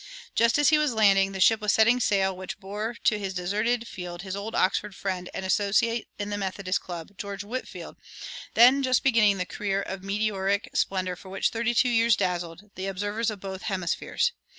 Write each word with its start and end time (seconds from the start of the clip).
Just 0.33 0.57
as 0.57 0.69
he 0.69 0.79
was 0.79 0.95
landing, 0.95 1.31
the 1.31 1.39
ship 1.39 1.61
was 1.61 1.71
setting 1.73 1.99
sail 1.99 2.35
which 2.35 2.57
bore 2.59 2.95
to 3.03 3.19
his 3.19 3.35
deserted 3.35 3.87
field 3.87 4.23
his 4.23 4.35
old 4.35 4.55
Oxford 4.55 4.95
friend 4.95 5.29
and 5.31 5.45
associate 5.45 6.07
in 6.17 6.31
"the 6.31 6.39
Methodist 6.39 6.81
Club," 6.81 7.09
George 7.19 7.43
Whitefield, 7.43 7.97
then 8.55 8.81
just 8.81 9.03
beginning 9.03 9.37
the 9.37 9.45
career 9.45 9.79
of 9.79 10.03
meteoric 10.03 10.71
splendor 10.73 11.15
which 11.25 11.49
for 11.49 11.51
thirty 11.53 11.75
two 11.75 11.89
years 11.89 12.15
dazzled 12.15 12.71
the 12.73 12.87
observers 12.87 13.29
of 13.29 13.39
both 13.41 13.61
hemispheres. 13.61 14.31